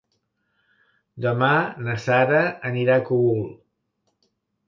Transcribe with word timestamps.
Demà 1.25 1.49
na 1.87 1.97
Sara 2.05 2.39
anirà 2.71 2.95
al 3.01 3.05
Cogul. 3.11 3.43